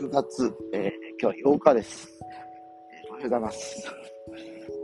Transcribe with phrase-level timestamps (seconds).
[0.00, 0.90] 6月、えー、
[1.22, 2.08] 今日は8日です。
[3.10, 3.94] おはようございます。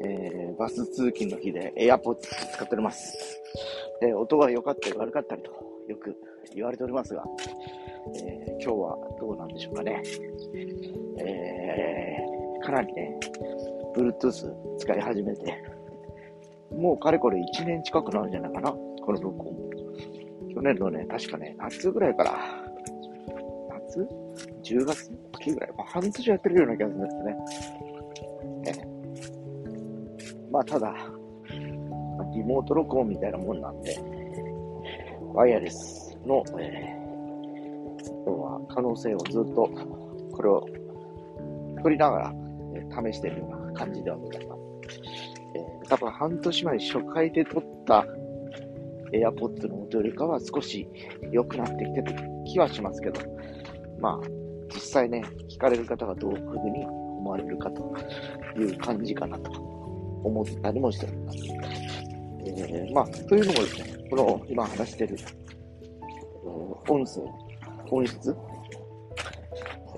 [0.04, 2.16] えー、バス通勤の日で AirPods
[2.52, 3.18] 使っております。
[4.02, 5.50] えー、音が良かったり悪かったりと
[5.88, 6.16] よく
[6.54, 7.24] 言われておりますが、
[8.24, 10.00] えー、今日はどうなんでしょうかね。
[11.18, 13.18] えー、かなりね、
[13.96, 15.60] Bluetooth 使い始めて、
[16.70, 19.56] もうかれこれ1年近くなるんじゃないかな、この録音。
[20.54, 22.38] 去年のね、確かね、夏ぐらいから、
[23.88, 24.19] 夏
[24.70, 28.82] ?10 月秋ぐらい、まあ、半年やってるような気がするんですね。
[28.82, 28.88] ね
[30.50, 30.94] まあ、ただ、
[32.34, 34.00] リモート録音みたいなもんなんで、
[35.34, 39.68] ワイヤレスの、えー、要は可能性をずっと、
[40.32, 40.66] これを
[41.82, 42.34] 取りながら、
[42.74, 44.60] えー、試してるような感じではございます。
[45.54, 48.04] えー、多分半年前に初回で撮った
[49.12, 50.88] AirPods の音よりかは少し
[51.32, 52.14] 良くなってきてる
[52.46, 53.20] 気はしますけど、
[53.98, 54.39] まあ、
[54.74, 57.94] 実際ね、聞かれる方がどういうふうに思われるかと
[58.56, 61.38] いう感じかなと思ったりもしております。
[62.46, 65.16] えー、まあ、というのもですね、この今話してる、
[66.88, 67.22] 音声、
[67.90, 68.36] 音質、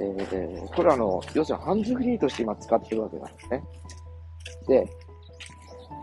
[0.01, 3.63] えー、これはあの、要するにハンズフリーとして今使ってるわけなんですね。
[4.69, 4.87] で、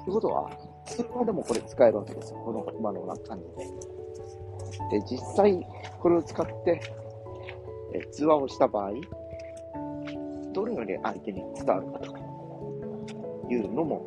[0.06, 0.50] ということは、
[0.86, 2.40] 通話でもこれ使えるわけですよ。
[2.40, 3.46] この今のような感じ
[4.92, 5.00] で。
[5.00, 5.60] で、実際
[6.00, 6.82] これを使って
[7.94, 8.92] え通話をした場合、
[10.54, 14.06] どのように相手に伝わるかというのも、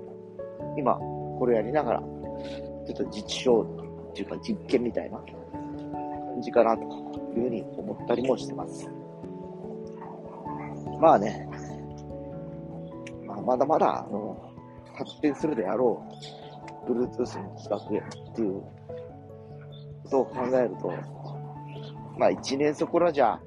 [0.76, 0.94] 今
[1.38, 3.62] これやりながら、ちょっと実証
[4.10, 6.82] っていうか実験みたいな感じかなと
[7.36, 8.88] いうふうに思ったりもしてます。
[11.00, 11.48] まあね、
[13.26, 14.52] まあ、まだまだ、あの、
[14.94, 16.04] 発展するであろ
[16.86, 18.62] う Bluetooth の企画っていう
[20.04, 20.92] ことを考えると、
[22.18, 23.40] まあ1年そこらじゃ、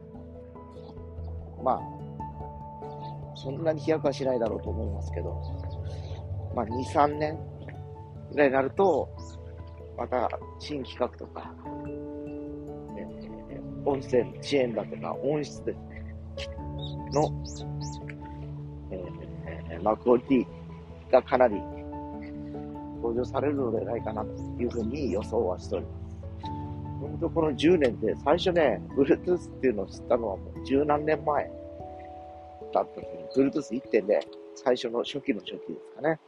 [1.65, 5.41] まあ、そんなに飛躍はしないだろうと思いますけど、
[6.55, 7.39] まあ2、3年
[8.31, 9.09] ぐらいになると、
[9.97, 11.51] また新企画とか、
[13.83, 15.73] 音声の遅延だとか音質で、
[17.11, 17.43] の、
[18.91, 21.55] えー、まあクオリティがかなり
[22.97, 26.04] 登場されるのではないかなというふうに予想はしております。
[27.05, 31.51] 本当この10年で最初ね、Bluetooth っていうのを知ったのはもう十何年前
[32.73, 34.19] だった時に、Bluetooth1.0、
[34.55, 36.19] 最初の初期の初期ですかね。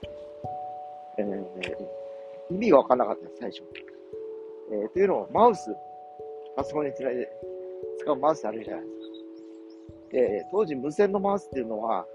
[1.19, 3.63] えー、意味がわからなかったです、最初。
[4.71, 5.75] えー、というのも、マウス、
[6.55, 7.29] パソコンにつないで
[7.99, 9.07] 使うマウスあるじゃないですか。
[10.11, 12.05] で、当時無線のマウスっていうのは、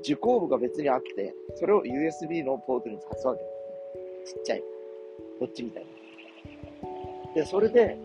[0.00, 3.48] 受講部が別にあって、それを USB のポートに挿すわけで
[4.26, 4.40] すね。
[4.40, 4.62] ちっちゃい。
[5.38, 5.93] こっちみたいな。
[7.34, 7.98] で、それで、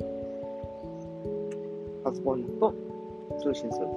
[2.04, 2.74] パソコンと
[3.42, 3.88] 通信する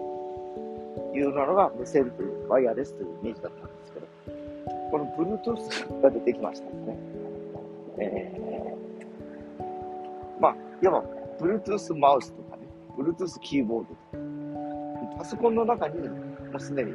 [1.12, 4.06] というのが無線というワイヤレスというイメージだったんですけど、
[4.91, 6.98] この Bluetooth が出てきましたね。
[7.98, 11.04] えー、まあ、いわば
[11.41, 12.62] Bluetooth マウスとかね、
[12.99, 16.14] Bluetooth キーボードとか、パソコンの中にも
[16.56, 16.93] うすでに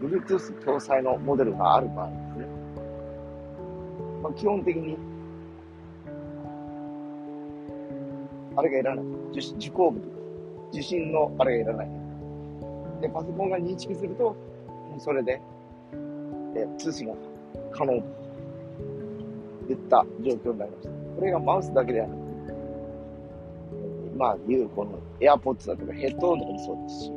[0.00, 2.46] Bluetooth 搭載のモデルがある場合ですね。
[4.22, 4.96] まあ、基本的に、
[8.58, 9.04] あれがいらない。
[9.32, 10.16] 受受講部とか、
[10.72, 11.88] 受信のあれがいらない。
[13.00, 14.34] で、パソコンが認識すると、
[14.98, 15.40] それで、
[16.56, 17.14] え通信が
[17.70, 18.02] 可能
[19.68, 20.90] といった状況になりました。
[20.90, 22.26] これがマウスだけではなくて、
[24.14, 27.12] 今言うこの AirPods だとかヘッドホンとかもそうですし、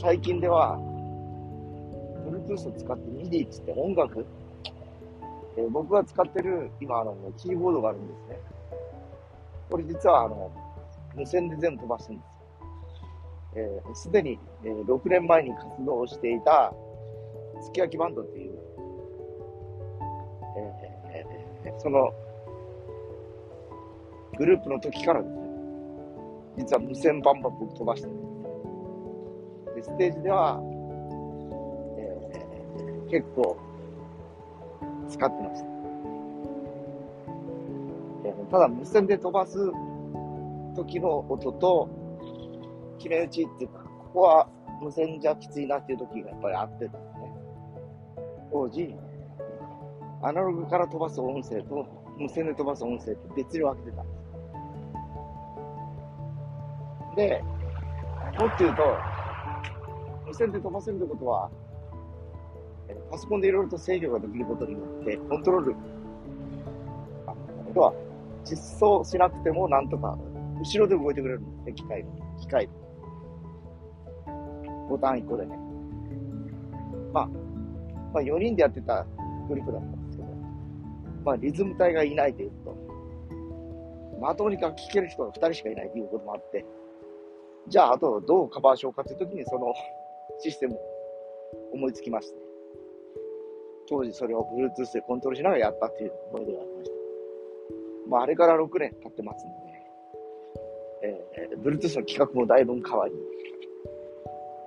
[0.00, 0.78] 最近では、
[2.26, 4.24] Bluetooth を使って MIDI っつって音楽、
[5.56, 8.38] えー、僕が使ってる今あのキーボードがあるんですね。
[9.70, 10.52] これ実はあの
[11.14, 12.26] 無線で全部飛ばしてるんで
[13.94, 14.02] す。
[14.02, 16.72] す、えー、で、に、えー、6年前に活動していた、
[17.62, 18.52] すき焼きバンドっていう、
[21.08, 22.12] えー、その
[24.36, 25.40] グループの時からですね、
[26.58, 29.90] 実は無線バンバン僕飛ばしてるんです。
[29.90, 30.60] で、ステージでは、
[31.98, 33.56] えー、結構
[35.08, 35.66] 使ってました。
[38.24, 39.58] えー、ただ無線で飛ばす
[40.74, 41.88] 時の音と、
[42.98, 44.48] 決め打ちっていうか、ここは
[44.82, 47.00] 無線じゃきついなっていう時がやっぱりあってですね。
[48.52, 48.94] 当時、
[50.22, 51.86] アナログから飛ばす音声と
[52.18, 54.26] 無線で飛ばす音声って別に分けてたんです。
[57.16, 57.42] で、
[58.38, 58.82] もっと言うと、
[60.26, 61.50] 無線で飛ばせるってことは、
[63.10, 65.74] パソコンでいろいろと制御ができることによって、コントロール、
[67.26, 67.34] あ
[67.74, 67.92] とは
[68.44, 70.16] 実装しなくてもなんとか
[70.60, 72.10] 後ろで動いてくれるんで、機械の。
[72.40, 72.68] 機械
[74.88, 75.58] ボタン1個でね。
[77.12, 77.26] まあ、
[78.14, 79.04] まあ4人でやってた
[79.48, 80.28] グループだったんですけど、
[81.24, 82.76] まあリズム隊がいないというと、
[84.20, 86.64] まともに楽器聴ける人が2人しかいないということもあって、
[87.68, 89.74] じゃああとどうカバーしようかという時にその
[90.38, 90.78] システムを
[91.74, 92.45] 思いつきまして、
[93.88, 96.96] 当時それを Bluetooth でコントロールしながらやったっていう思い出がありました。
[98.08, 99.66] まああれから6年経ってますので、
[101.02, 103.14] えー、Bluetooth の企画もだいぶ変わり、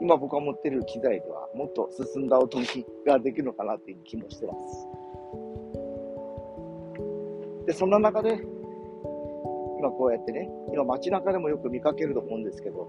[0.02, 2.60] 今僕が持ってる機材ではもっと進んだ音
[3.06, 4.88] ができるのかなっていう気もしてます。
[7.66, 8.42] で、そんな中で、
[9.80, 12.88] 今こうやってね、今街中でもよく見かけると思うんですけど、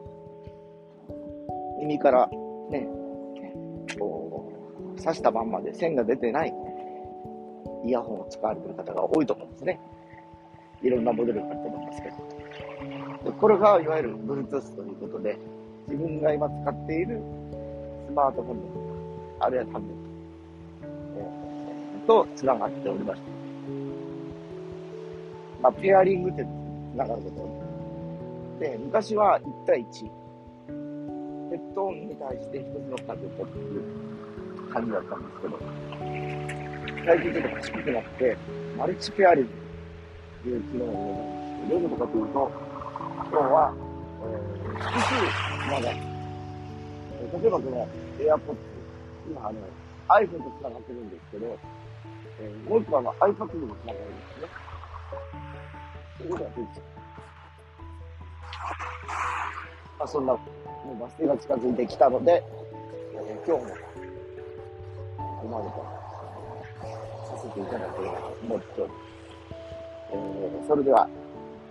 [1.81, 2.29] 耳から
[2.71, 2.89] ね、
[5.01, 6.55] 刺したまんまで線が出てない。
[7.85, 9.81] イヤホンを使われてる方が多いと思うんですね。
[10.83, 13.31] いろんなモデルがあると思いますけど。
[13.31, 15.39] でこれがいわゆる Bluetooth ということで、
[15.89, 17.21] 自分が今使っている
[18.09, 18.63] スマートフォンの
[19.41, 20.03] あるいはタブレット、
[21.17, 23.31] えー、と繋がっておりまして、
[25.63, 26.47] まあ、ペアリングって
[26.93, 27.31] 繋がるこ
[28.59, 30.05] とで、昔は1対1、
[31.51, 33.83] ヘッドオンに対して1つのタブレットっていう
[34.71, 35.59] 感じだったんですけど、
[37.05, 38.37] 最近ちょっと賢くなって、
[38.79, 39.51] マルチペアリング
[40.43, 41.19] という機能を入れたんで
[41.51, 42.53] すけど、どういうことかというと、
[43.31, 43.75] 今日は、
[44.23, 45.15] えー、複数
[45.71, 46.11] まだ。
[47.21, 47.89] 例えばこの
[48.19, 48.57] AirPods、
[49.29, 49.59] 今あの
[50.09, 51.59] iPhone と繋がってるんですけど、
[52.41, 54.49] えー、もう一個は iPad とも繋がるんですね。
[56.19, 56.85] そういうことができちゃう。
[59.99, 60.41] まあ、そんな、も
[60.93, 62.43] うバス停が近づいてきたので、
[63.15, 63.90] えー、今日も、
[65.41, 65.77] こまでと
[67.37, 69.11] させていただければと思っております。
[70.13, 71.09] えー、それでは、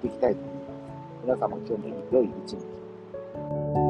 [0.04, 1.48] いきたいと思います。
[1.50, 3.88] 皆様今日も良い一日。